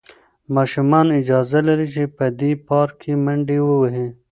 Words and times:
ماشومان 0.55 1.07
اجازه 1.21 1.59
لري 1.67 1.87
چې 1.95 2.03
په 2.17 2.25
دې 2.39 2.51
پارک 2.67 2.93
کې 3.01 3.13
منډې 3.25 3.57
ووهي. 3.63 4.07